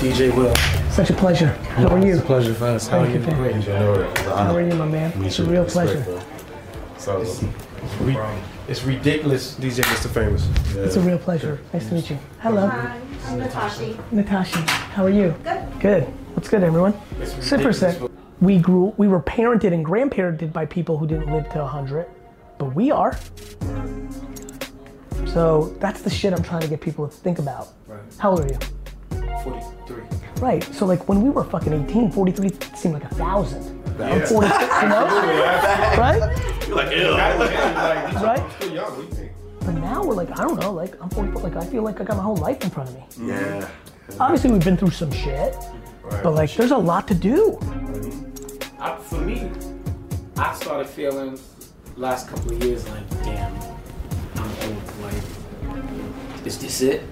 [0.00, 0.54] DJ Will.
[0.90, 1.48] Such a pleasure.
[1.76, 2.12] How are you?
[2.14, 2.86] It's a pleasure for us.
[2.88, 3.26] How are you, you?
[3.34, 3.56] Great.
[3.56, 4.10] Enjoy it.
[4.10, 4.44] It's an honor.
[4.50, 5.18] How are you, my man?
[5.18, 6.04] Meet It's a real Respect, pleasure.
[6.04, 6.20] bro.
[6.98, 7.24] So,
[8.68, 10.10] it's, re- it's ridiculous, DJ Mr.
[10.12, 10.48] Famous.
[10.76, 11.60] It's a real pleasure.
[11.72, 12.18] Nice to meet you.
[12.40, 12.66] Hello.
[13.26, 13.96] I'm Natasha.
[14.10, 15.34] Natasha, how are you?
[15.42, 15.80] Good.
[15.80, 16.02] Good.
[16.34, 16.94] What's good, everyone?
[17.40, 17.96] Sit for a sec.
[18.40, 22.06] We grew, we were parented and grandparented by people who didn't live to 100,
[22.58, 23.18] but we are.
[25.26, 27.68] So that's the shit I'm trying to get people to think about.
[27.86, 28.00] Right.
[28.18, 28.58] How old are you?
[29.42, 30.02] 43.
[30.40, 30.62] Right.
[30.74, 33.73] So like when we were fucking 18, 43 seemed like a thousand.
[34.00, 34.26] I'm Yeah.
[34.26, 35.06] 46, you know?
[35.98, 36.66] right?
[36.66, 37.10] You're like, ew.
[38.24, 38.52] Right?
[38.58, 38.84] Still young.
[38.90, 39.32] What do you think?
[39.60, 42.04] But now we're like, I don't know, like I'm 44, like I feel like I
[42.04, 43.32] got my whole life in front of me.
[43.34, 43.68] Yeah.
[44.20, 45.56] Obviously we've been through some shit,
[46.02, 46.22] Right.
[46.22, 47.58] but like there's a lot to do.
[48.78, 49.50] I, for me,
[50.36, 51.38] I started feeling
[51.96, 53.54] last couple of years like, damn,
[54.36, 54.82] I'm old.
[55.00, 57.02] Like, is this it?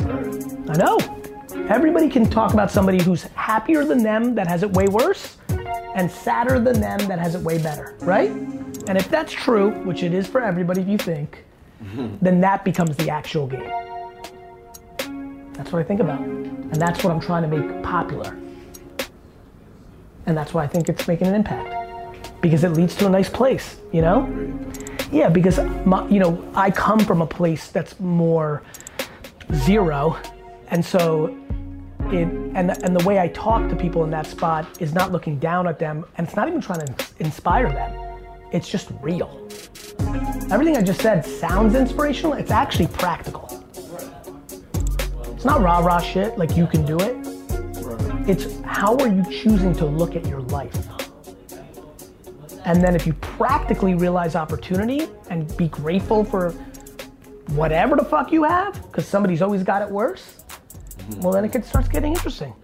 [0.00, 0.98] I know.
[1.68, 5.36] Everybody can talk about somebody who's happier than them that has it way worse,
[5.94, 8.30] and sadder than them that has it way better, right?
[8.88, 11.44] And if that's true, which it is for everybody, if you think,
[12.20, 13.70] then that becomes the actual game.
[15.52, 18.36] That's what I think about, and that's what I'm trying to make popular.
[20.26, 22.40] And that's why I think it's making an impact.
[22.40, 24.26] Because it leads to a nice place, you know?
[25.12, 28.62] Yeah, because my, you know, I come from a place that's more
[29.52, 30.16] zero.
[30.68, 31.36] And so
[32.06, 35.38] it and and the way I talk to people in that spot is not looking
[35.38, 38.20] down at them and it's not even trying to inspire them.
[38.52, 39.48] It's just real.
[40.50, 43.64] Everything I just said sounds inspirational, it's actually practical.
[45.34, 47.16] It's not rah-rah shit like you can do it.
[48.28, 50.74] It's how are you choosing to look at your life?
[52.64, 56.52] And then if you practically realize opportunity and be grateful for
[57.50, 60.44] whatever the fuck you have, because somebody's always got it worse,
[61.16, 62.54] well then it starts getting interesting.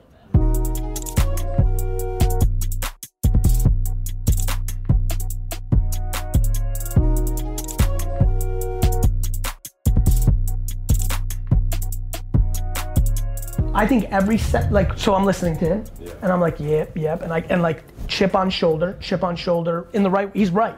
[13.74, 15.84] I think every set, like, so I'm listening to him,
[16.22, 17.84] and I'm like, yep, yep, and like, and like,
[18.18, 20.76] chip on shoulder, chip on shoulder, in the right, he's right,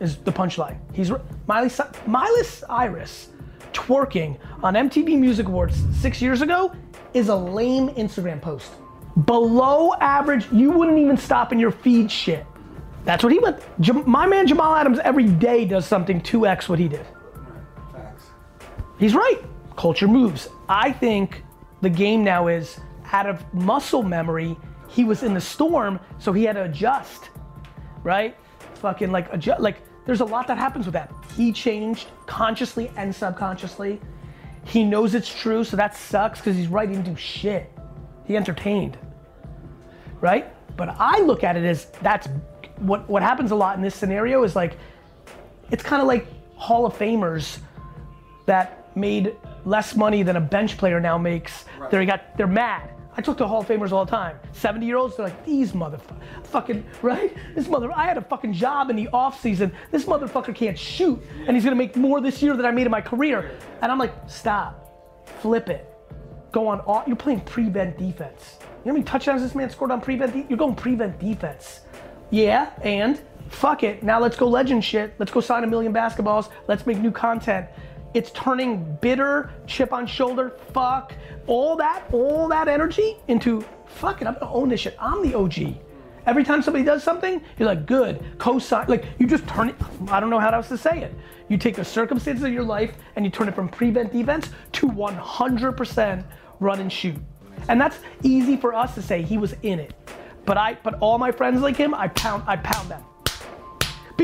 [0.00, 0.76] is the punchline.
[0.92, 1.22] He's right.
[1.46, 1.70] Miley,
[2.06, 3.28] Miley Cyrus
[3.72, 6.72] twerking on MTV Music Awards six years ago
[7.14, 8.72] is a lame Instagram post.
[9.26, 12.44] Below average, you wouldn't even stop in your feed shit.
[13.04, 13.60] That's what he went.
[13.78, 17.06] Jam- my man Jamal Adams every day does something 2x what he did.
[17.92, 18.24] Facts.
[18.98, 19.38] He's right.
[19.76, 20.48] Culture moves.
[20.68, 21.44] I think
[21.80, 22.80] the game now is
[23.12, 24.56] out of muscle memory.
[24.92, 27.30] He was in the storm, so he had to adjust,
[28.02, 28.36] right?
[28.74, 29.60] Fucking like adjust.
[29.60, 31.10] Like there's a lot that happens with that.
[31.34, 34.00] He changed consciously and subconsciously.
[34.64, 36.88] He knows it's true, so that sucks because he's right.
[36.88, 37.72] He didn't do shit.
[38.26, 38.98] He entertained,
[40.20, 40.52] right?
[40.76, 42.28] But I look at it as that's
[42.78, 44.76] what what happens a lot in this scenario is like
[45.70, 46.26] it's kind of like
[46.56, 47.58] Hall of Famers
[48.44, 51.64] that made less money than a bench player now makes.
[51.90, 52.90] They got they're mad.
[53.14, 54.38] I talk to Hall of Famers all the time.
[54.52, 57.36] 70 year olds, they're like, these motherfucking, right?
[57.54, 59.72] This mother, I had a fucking job in the off season.
[59.90, 62.90] This motherfucker can't shoot, and he's gonna make more this year than I made in
[62.90, 63.58] my career.
[63.82, 65.92] And I'm like, stop, flip it,
[66.52, 66.80] go on.
[66.80, 68.58] All, you're playing prevent defense.
[68.60, 70.48] You know how many touchdowns this man scored on prevent?
[70.48, 71.80] You're going prevent defense.
[72.30, 73.20] Yeah, and
[73.50, 74.02] fuck it.
[74.02, 75.14] Now let's go legend shit.
[75.18, 76.48] Let's go sign a million basketballs.
[76.66, 77.68] Let's make new content.
[78.14, 81.14] It's turning bitter, chip on shoulder, fuck,
[81.46, 84.96] all that, all that energy into fuck it, I'm gonna own this shit.
[84.98, 85.76] I'm the OG.
[86.24, 88.86] Every time somebody does something, you're like, good, co-sign.
[88.88, 89.76] Like you just turn it.
[90.08, 91.12] I don't know how else to say it.
[91.48, 94.88] You take the circumstances of your life and you turn it from prevent defense to
[94.88, 96.24] 100%
[96.60, 97.16] run and shoot.
[97.68, 99.22] And that's easy for us to say.
[99.22, 99.94] He was in it,
[100.46, 103.02] but I, but all my friends like him, I pound, I pound them.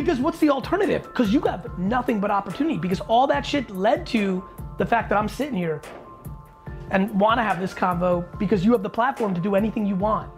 [0.00, 1.02] Because what's the alternative?
[1.02, 2.78] Because you got nothing but opportunity.
[2.78, 4.44] Because all that shit led to
[4.78, 5.80] the fact that I'm sitting here.
[6.90, 9.96] and want to have this convo because you have the platform to do anything you
[9.96, 10.30] want.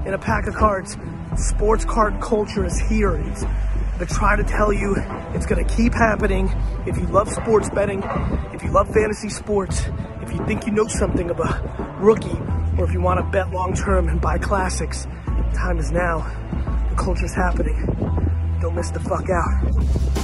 [0.05, 0.97] in a pack of cards.
[1.35, 3.15] Sports card culture is here.
[3.15, 3.43] It's,
[3.97, 4.95] they're trying to tell you
[5.33, 6.49] it's going to keep happening.
[6.85, 8.03] If you love sports betting,
[8.53, 9.85] if you love fantasy sports,
[10.21, 12.37] if you think you know something about rookie,
[12.77, 15.05] or if you want to bet long term and buy classics,
[15.53, 16.19] time is now.
[16.89, 17.85] The culture's happening.
[18.61, 20.22] Don't miss the fuck out.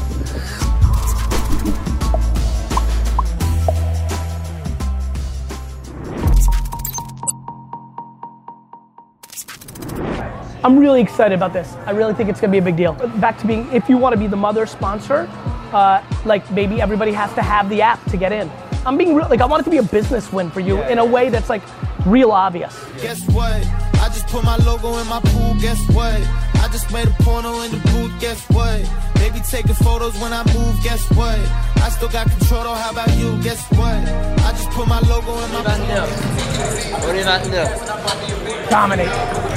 [10.62, 11.76] I'm really excited about this.
[11.86, 12.94] I really think it's gonna be a big deal.
[13.20, 15.30] Back to being, if you wanna be the mother sponsor,
[15.72, 18.52] uh, like maybe everybody has to have the app to get in.
[18.86, 21.00] I'm being real, like I want it to be a business win for you in
[21.00, 21.62] a way that's like
[22.06, 22.78] real obvious.
[23.02, 23.54] Guess what?
[24.02, 25.56] I just put my logo in my pool.
[25.62, 26.20] Guess what?
[26.62, 28.20] I just made a porno in the booth.
[28.20, 28.84] Guess what?
[29.16, 30.84] They be taking photos when I move.
[30.84, 31.40] Guess what?
[31.78, 32.64] I still got control.
[32.64, 32.74] Though.
[32.74, 33.42] How about you?
[33.44, 33.96] Guess what?
[33.96, 37.00] I just put my logo in my pool.
[37.06, 38.70] What do you not do?
[38.70, 39.49] Dominate.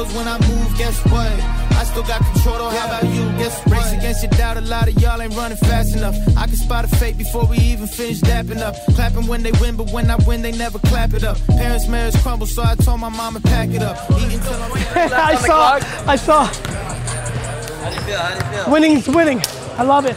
[0.00, 0.78] Taking photos when I move.
[0.78, 1.32] Guess what?
[1.78, 2.58] I still got control.
[2.58, 2.70] Though.
[2.70, 3.22] How about you?
[3.38, 3.78] Guess what?
[3.78, 4.56] Race against your doubt.
[4.56, 6.16] A lot of y'all ain't running fast enough.
[6.36, 8.76] I can spot a fake before we even finish dapping up.
[8.94, 11.38] Clapping when they win, but when I win, they never clap it up.
[11.46, 13.98] Parents' marriage crumble, so I told my mama pack it up.
[14.12, 14.72] Eating till I'm
[15.12, 16.44] I saw, I saw.
[16.44, 18.18] How do you feel?
[18.18, 18.72] How do you feel?
[18.72, 19.42] Winning's winning.
[19.80, 20.14] I love it.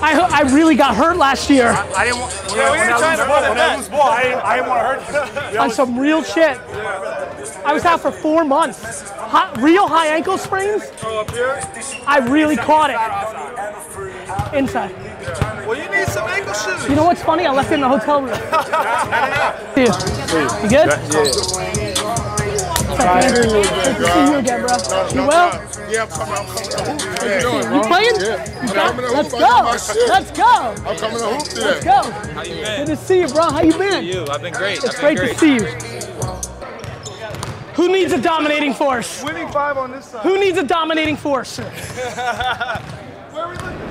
[0.00, 2.32] I, I really got hurt last year I didn't want.
[2.54, 5.00] Yeah, we ain't trying to run When I lose ball, I didn't, I didn't want
[5.00, 5.58] to hurt you.
[5.58, 6.56] on some real shit.
[7.64, 9.10] I was out for four months.
[9.10, 10.84] Hot, real high ankle sprains.
[11.02, 11.60] Up here?
[12.06, 14.94] I really caught it inside.
[15.66, 16.88] Well, you need some ankle shoes.
[16.88, 17.46] You know what's funny?
[17.46, 18.36] I left it in the hotel room.
[19.74, 19.92] See you.
[20.62, 20.86] You good?
[22.86, 23.34] What's up, man?
[23.34, 25.08] Good to see you again, bro.
[25.08, 25.77] You well?
[25.90, 26.34] Yeah, I'm coming.
[26.34, 26.98] I'm coming.
[27.00, 27.74] How you doing?
[27.74, 28.14] You playing?
[28.20, 28.62] Yeah.
[28.62, 29.40] You I'm coming to Let's hoop.
[29.40, 29.46] go.
[29.46, 30.08] I got my shit.
[30.08, 30.44] Let's go.
[30.44, 31.60] I'm coming to hoop today.
[31.62, 32.02] Let's go.
[32.32, 32.86] How you been?
[32.86, 33.42] Good to see you, bro.
[33.50, 34.04] How you been?
[34.04, 34.78] You, I've been great.
[34.84, 35.64] It's I've been great to see you.
[37.74, 39.22] Who needs a dominating force?
[39.22, 40.22] Winning five on this side.
[40.24, 41.58] Who needs a dominating force?
[41.58, 41.68] Where
[43.36, 43.88] are we looking?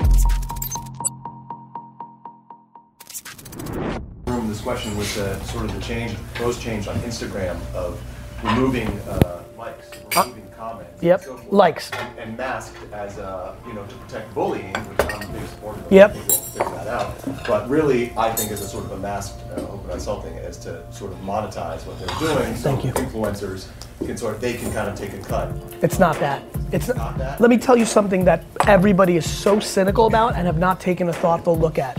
[4.26, 8.00] room this question was the sort of the change, proposed change on Instagram of
[8.44, 11.02] removing uh, likes, removing comments.
[11.02, 11.90] Yep, and so likes.
[11.90, 15.80] And, and masked as uh, you know to protect bullying, which I'm a big supporter
[15.80, 15.92] of.
[15.92, 16.16] Yep.
[16.16, 17.46] Figure that out.
[17.46, 20.90] But really, I think as a sort of a masked uh, open insulting is to
[20.92, 22.54] sort of monetize what they're doing.
[22.54, 22.92] Thank so you.
[22.92, 23.68] Influencers
[23.98, 25.52] can sort of they can kind of take a cut.
[25.82, 26.42] It's not that.
[26.70, 27.40] It's not that?
[27.40, 31.08] Let me tell you something that everybody is so cynical about and have not taken
[31.08, 31.98] a thoughtful look at.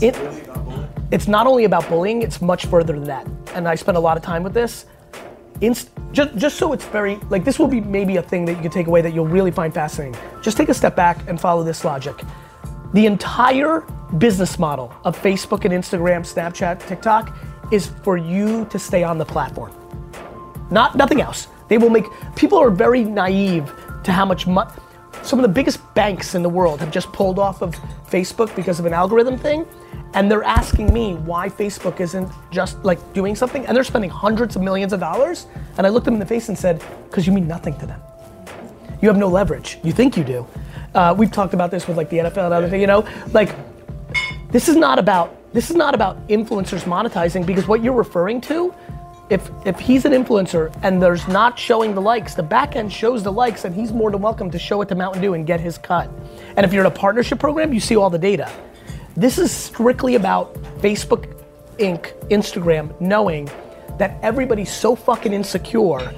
[0.00, 0.18] It,
[1.10, 3.26] it's not only about bullying, it's much further than that.
[3.54, 4.86] And I spend a lot of time with this.
[5.62, 8.60] Inst- just, just so it's very, like, this will be maybe a thing that you
[8.60, 10.20] can take away that you'll really find fascinating.
[10.42, 12.20] Just take a step back and follow this logic.
[12.92, 13.80] The entire
[14.18, 17.34] business model of Facebook and Instagram, Snapchat, TikTok
[17.70, 19.72] is for you to stay on the platform.
[20.70, 21.48] Not nothing else.
[21.68, 23.72] They will make people are very naive
[24.04, 24.70] to how much money.
[25.22, 27.74] Some of the biggest banks in the world have just pulled off of
[28.10, 29.66] Facebook because of an algorithm thing,
[30.14, 34.56] and they're asking me why Facebook isn't just like doing something, and they're spending hundreds
[34.56, 35.46] of millions of dollars.
[35.78, 38.00] And I looked them in the face and said, "Because you mean nothing to them.
[39.00, 39.78] You have no leverage.
[39.82, 40.46] You think you do.
[40.94, 42.80] Uh, we've talked about this with like the NFL and other things.
[42.80, 43.54] You know, like
[44.50, 48.74] this is not about this is not about influencers monetizing because what you're referring to
[49.32, 53.22] if if he's an influencer and there's not showing the likes the back end shows
[53.22, 55.58] the likes and he's more than welcome to show it to mountain dew and get
[55.58, 56.10] his cut
[56.56, 58.52] and if you're in a partnership program you see all the data
[59.16, 61.34] this is strictly about facebook
[61.78, 63.48] inc instagram knowing
[63.96, 66.12] that everybody's so fucking insecure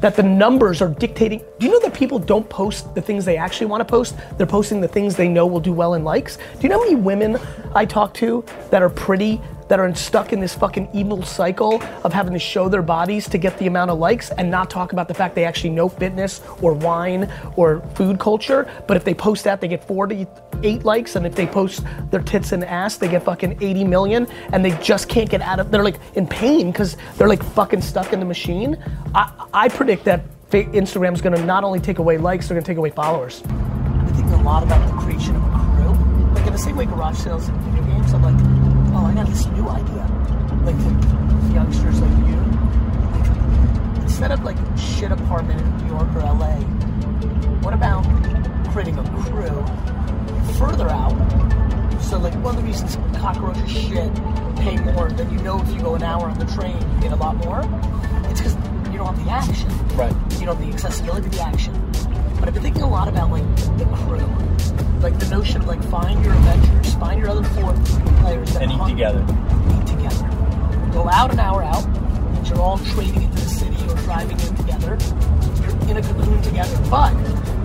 [0.00, 1.42] that the numbers are dictating.
[1.58, 4.14] Do you know that people don't post the things they actually want to post?
[4.36, 6.36] They're posting the things they know will do well in likes.
[6.36, 7.38] Do you know how many women
[7.74, 12.12] I talk to that are pretty that are stuck in this fucking evil cycle of
[12.12, 15.08] having to show their bodies to get the amount of likes and not talk about
[15.08, 18.70] the fact they actually know fitness or wine or food culture.
[18.86, 22.52] But if they post that, they get 48 likes, and if they post their tits
[22.52, 25.70] and ass, they get fucking 80 million, and they just can't get out of.
[25.70, 28.82] They're like in pain because they're like fucking stuck in the machine.
[29.14, 32.90] I, I predict that Instagram's gonna not only take away likes, they're gonna take away
[32.90, 33.42] followers.
[33.44, 36.34] I think a lot about the creation of a crew.
[36.34, 38.45] Like in the same way garage sales in video games, I'm like,
[39.16, 40.04] got this new idea.
[40.64, 42.36] Like to youngsters like you,
[44.02, 46.56] instead of like a shit apartment in New York or LA,
[47.62, 48.04] what about
[48.72, 49.64] creating a crew
[50.58, 51.16] further out?
[52.02, 54.14] So like one of the reasons cockroaches shit
[54.56, 57.12] pay more than you know if you go an hour on the train, you get
[57.12, 57.60] a lot more.
[58.30, 58.54] It's because
[58.92, 59.70] you don't have the action.
[59.96, 60.12] Right.
[60.38, 61.72] You don't have the accessibility of the action.
[62.38, 63.46] But I've been thinking a lot about like
[63.78, 64.85] the crew.
[65.00, 67.72] Like the notion of like find your Avengers, find your other four
[68.20, 69.20] players that And eat together.
[69.20, 70.28] Eat together.
[70.92, 71.86] Go out an hour out,
[72.32, 74.98] means you're all trading into the city or driving in together.
[75.62, 76.76] You're in a cocoon together.
[76.90, 77.12] But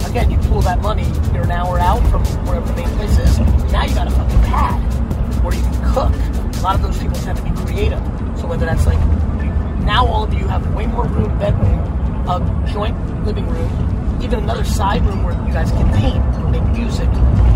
[0.10, 3.40] again, you pull that money, you're an hour out from wherever the main place is.
[3.72, 6.14] Now you got a fucking pad where you can cook.
[6.58, 8.00] A lot of those people tend to be creative.
[8.38, 9.00] So whether that's like
[9.86, 11.80] now all of you have way more room, bedroom,
[12.28, 17.10] a joint living room, even another side room where you guys can paint make music.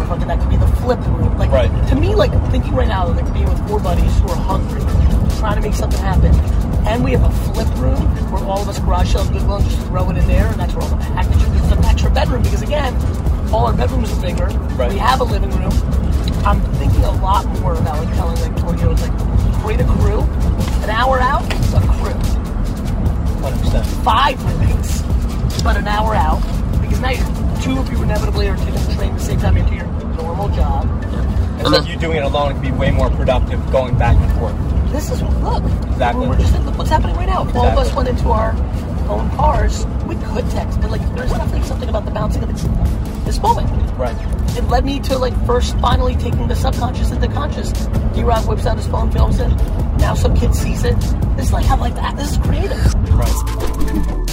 [0.07, 1.37] Fucking that could be the flip room.
[1.37, 1.71] Like Right.
[1.89, 4.81] to me, like thinking right now, that like being with four buddies who are hungry,
[5.39, 6.33] trying to make something happen.
[6.87, 7.99] And we have a flip room
[8.31, 10.73] where all of us garage sell Goodwill and just throw it in there, and that's
[10.75, 11.43] where all the packages.
[11.63, 12.93] It's an extra bedroom because again,
[13.51, 14.45] all our bedrooms are bigger.
[14.75, 14.91] Right.
[14.91, 15.71] We have a living room.
[16.45, 19.11] I'm thinking a lot more about like telling like 20 year like
[19.63, 20.21] create a crew,
[20.83, 21.41] an hour out,
[21.73, 22.13] a crew.
[23.41, 23.85] 100%.
[24.03, 25.01] Five roommates,
[25.63, 26.41] but an hour out
[26.81, 27.25] because now you're
[27.66, 29.88] two of you inevitably are taking the train at the same time into your
[30.18, 30.86] normal job.
[31.57, 34.55] And then you doing it alone can be way more productive going back and forth.
[34.91, 35.63] This is look.
[35.63, 36.28] Exactly.
[36.28, 37.47] We're just look what's happening right now.
[37.47, 38.51] If all of us went into our
[39.09, 42.63] own cars, we could text, but like there's definitely something about the bouncing of this,
[43.26, 43.68] this moment.
[43.97, 44.16] Right.
[44.55, 47.72] It led me to like first finally taking the subconscious into conscious.
[48.13, 49.49] D Rock whips out his phone, films it.
[49.97, 50.99] Now some kid sees it.
[51.36, 52.16] This is like how like that.
[52.16, 54.24] This is creative.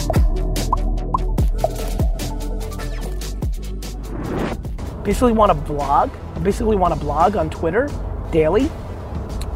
[5.05, 6.11] Basically, want to blog.
[6.35, 7.89] I basically want to blog on Twitter
[8.31, 8.71] daily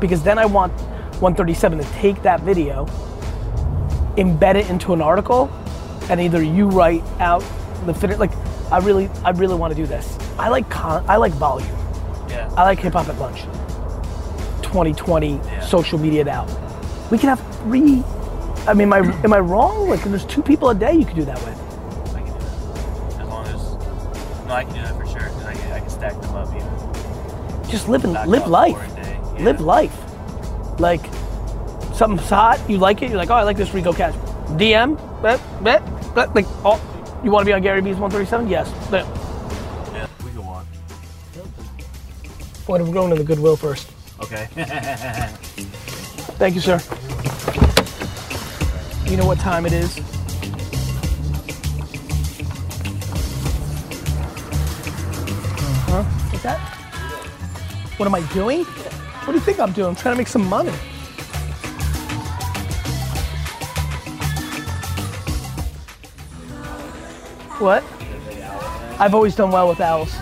[0.01, 0.73] because then I want
[1.21, 2.87] 137 to take that video,
[4.17, 5.51] embed it into an article,
[6.11, 7.45] and either you write out
[7.87, 8.19] the fit.
[8.19, 8.33] Like,
[8.71, 10.19] I really, I really want to do this.
[10.39, 11.05] I like con.
[11.09, 11.69] I like volume.
[12.29, 12.53] Yeah.
[12.57, 13.43] I like hip hop at lunch.
[14.63, 16.47] 2020 social media now.
[17.11, 18.03] We can have three.
[18.67, 19.89] I mean, am I am I wrong?
[19.89, 21.56] Like, there's two people a day you could do that with.
[27.77, 28.73] Just live and live life.
[28.73, 29.45] four a day, yeah.
[29.45, 30.81] Live life.
[30.81, 31.05] Like
[31.93, 33.11] something's hot, you like it.
[33.11, 34.15] You're like, oh, I like this Rico Cash.
[34.57, 36.35] DM, bet, bet.
[36.35, 36.81] Like, oh,
[37.23, 38.49] you want to be on Gary Vee's 137?
[38.49, 38.73] Yes.
[38.91, 39.05] Bet.
[39.93, 40.65] Yeah, we go on.
[42.65, 43.91] What, if we're going to the Goodwill first.
[44.23, 44.47] Okay.
[46.39, 46.81] Thank you, sir.
[49.05, 49.99] You know what time it is?
[55.89, 56.03] Uh-huh.
[56.03, 56.76] What's that?
[57.97, 58.65] What am I doing?
[58.65, 59.89] What do you think I'm doing?
[59.89, 60.71] I'm trying to make some money.
[67.59, 67.83] What?
[69.01, 70.13] I've always done well with owls.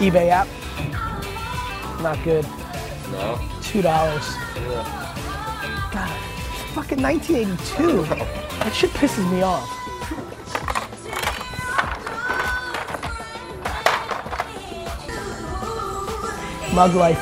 [0.00, 0.48] eBay app.
[2.00, 2.46] Not good.
[3.12, 3.38] No.
[3.62, 4.26] Two dollars.
[5.92, 6.10] God,
[6.52, 8.02] it's fucking 1982.
[8.60, 9.79] that shit pisses me off.
[16.74, 17.18] Mug life.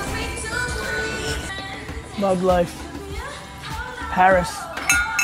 [2.19, 2.85] Mug life.
[4.11, 4.51] Paris.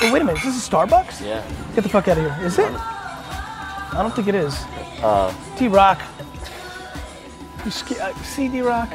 [0.03, 0.45] Oh, wait a minute.
[0.45, 1.20] Is this a Starbucks?
[1.20, 1.45] Yeah.
[1.75, 2.47] Get the fuck out of here.
[2.47, 2.72] Is it?
[2.72, 4.55] I don't think it is.
[5.03, 6.01] Uh, D Rock.
[7.64, 7.70] You
[8.01, 8.91] uh, see D Rock?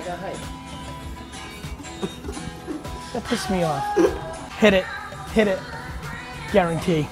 [3.13, 3.97] That pissed me off.
[4.57, 4.86] Hit it.
[5.34, 5.59] Hit it.
[6.51, 7.07] Guarantee.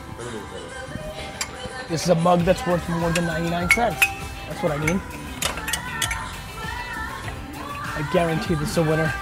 [1.88, 4.00] This is a mug that's worth more than 99 cents.
[4.48, 5.02] That's what I mean.
[8.14, 9.14] Guarantee this is a winner.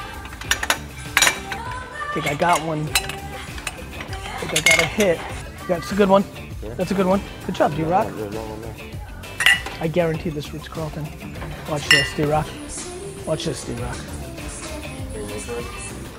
[1.18, 2.82] I think I got one.
[2.82, 5.20] I think I got a hit.
[5.68, 6.24] That's a good one.
[6.62, 7.22] That's a good one.
[7.46, 8.08] Good job, D-Rock.
[9.82, 11.06] I guarantee this Ritz Carlton.
[11.70, 12.48] Watch this, D-Rock.
[13.26, 13.98] Watch this, D-Rock.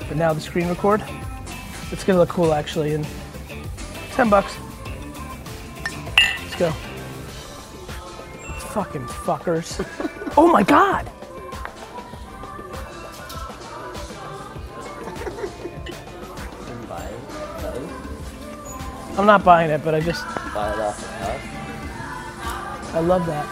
[0.08, 1.02] But now the screen record.
[1.92, 3.06] It's gonna look cool actually in
[4.12, 4.56] 10 bucks.
[6.42, 6.70] Let's go.
[8.70, 9.84] Fucking fuckers.
[10.36, 11.10] oh my god.
[19.18, 22.94] I'm not buying it, but I just Buy it off the house.
[22.94, 23.46] I love that.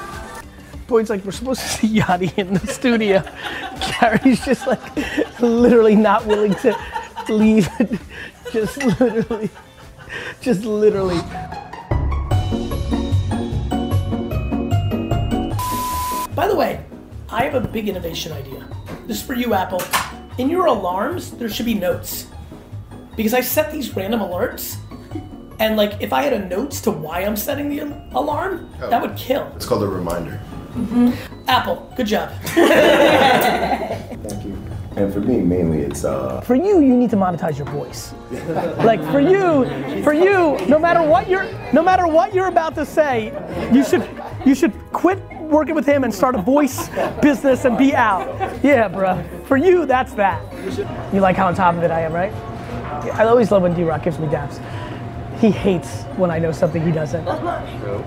[0.86, 3.22] Boyd's like, we're supposed to see Yachty in the studio.
[4.00, 4.80] Gary's just like
[5.40, 6.76] literally not willing to
[7.28, 7.68] leave.
[8.52, 9.50] just literally,
[10.40, 11.18] just literally.
[16.34, 16.84] By the way,
[17.30, 18.68] I have a big innovation idea.
[19.06, 19.82] This is for you, Apple.
[20.36, 22.26] In your alarms, there should be notes.
[23.16, 24.76] Because I set these random alerts,
[25.64, 27.80] and like if I had a notes to why I'm setting the
[28.12, 29.50] alarm, that would kill.
[29.56, 30.38] It's called a reminder.
[31.48, 32.30] Apple, good job.
[32.42, 34.60] Thank you.
[34.96, 36.42] And for me, mainly it's uh.
[36.42, 38.12] For you, you need to monetize your voice.
[38.84, 39.64] Like for you,
[40.04, 43.32] for you, no matter what you're, no matter what you're about to say,
[43.72, 44.06] you should,
[44.44, 46.90] you should quit working with him and start a voice
[47.22, 48.28] business and be out.
[48.62, 49.24] Yeah, bro.
[49.46, 50.42] For you, that's that.
[51.14, 52.32] You like how on top of it I am, right?
[53.14, 54.60] I always love when D-Rock gives me daps.
[55.40, 57.24] He hates when I know something he doesn't.
[57.24, 58.04] That's not true.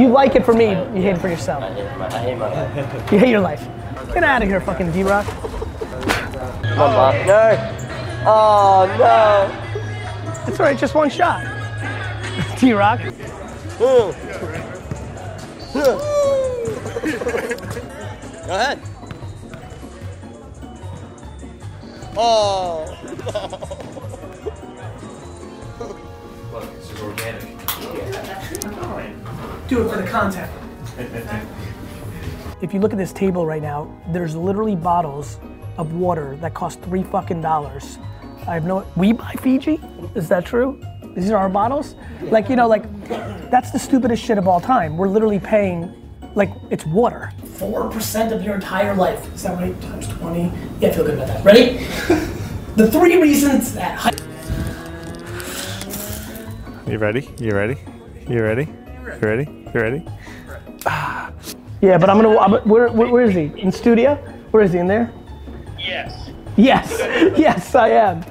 [0.00, 1.62] You like it for me, you hate it for yourself.
[1.62, 3.12] I hate my, I hate my life.
[3.12, 3.66] You hate your life.
[4.12, 5.26] Get out of here, fucking D-Rock.
[5.26, 7.26] Come on, Bob.
[7.26, 7.78] No.
[8.26, 10.46] Oh, no.
[10.46, 11.42] It's alright, just one shot.
[12.58, 13.00] D-Rock.
[13.78, 14.14] Go
[18.48, 18.80] ahead.
[22.14, 22.84] Oh.
[23.02, 24.11] Look, this is
[27.02, 27.42] organic.
[29.68, 30.50] Do it for the content.
[32.62, 35.40] If you look at this table right now, there's literally bottles
[35.78, 37.98] of water that cost three fucking dollars.
[38.46, 38.86] I have no.
[38.94, 39.80] We buy Fiji?
[40.14, 40.80] Is that true?
[41.16, 41.96] These are our bottles?
[42.22, 42.84] Like, you know, like,
[43.50, 44.96] that's the stupidest shit of all time.
[44.96, 45.92] We're literally paying,
[46.36, 47.32] like, it's water.
[47.42, 49.34] 4% of your entire life.
[49.34, 49.78] Is that right?
[49.82, 50.52] Times 20?
[50.80, 51.44] Yeah, I feel good about that.
[51.44, 51.78] Ready?
[52.76, 54.14] the three reasons that.
[56.84, 57.28] High- You ready?
[57.38, 57.76] You ready?
[58.28, 58.62] You ready?
[59.04, 59.44] You ready?
[59.74, 60.06] You ready?
[60.86, 61.32] Ah.
[61.80, 62.38] yeah, but I'm gonna.
[62.38, 63.52] I'm, where, where, where is he?
[63.60, 64.14] In studio?
[64.50, 64.78] Where is he?
[64.78, 65.12] In there?
[65.78, 66.30] Yes.
[66.56, 66.90] Yes,
[67.38, 68.24] yes, I am.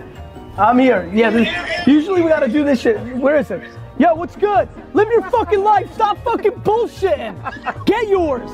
[0.57, 1.09] I'm here.
[1.13, 2.99] Yeah, this, usually we gotta do this shit.
[3.17, 3.63] Where is it?
[3.97, 4.67] Yo, what's good?
[4.93, 5.91] Live your fucking life.
[5.93, 7.85] Stop fucking bullshitting.
[7.85, 8.49] Get yours.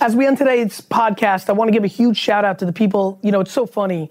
[0.00, 2.72] As we end today's podcast, I want to give a huge shout out to the
[2.72, 3.18] people.
[3.22, 4.10] You know, it's so funny.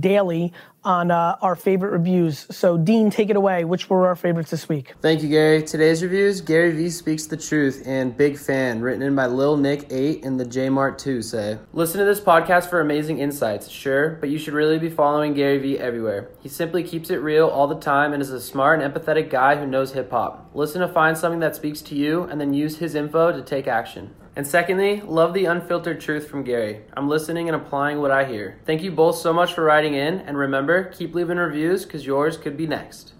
[0.00, 0.52] daily
[0.84, 2.46] on uh, our favorite reviews.
[2.50, 3.64] So, Dean, take it away.
[3.64, 4.94] Which were our favorites this week?
[5.02, 5.62] Thank you, Gary.
[5.62, 9.86] Today's reviews Gary Vee speaks the truth and Big Fan, written in by Lil Nick
[9.90, 11.58] 8 and the J Mart 2 say.
[11.72, 15.58] Listen to this podcast for amazing insights, sure, but you should really be following Gary
[15.58, 16.30] Vee everywhere.
[16.40, 19.56] He simply keeps it real all the time and is a smart and empathetic guy
[19.56, 20.50] who knows hip hop.
[20.54, 23.66] Listen to find something that speaks to you and then use his info to take
[23.66, 24.14] action.
[24.38, 26.82] And secondly, love the unfiltered truth from Gary.
[26.96, 28.60] I'm listening and applying what I hear.
[28.64, 32.36] Thank you both so much for writing in, and remember, keep leaving reviews because yours
[32.36, 33.14] could be next.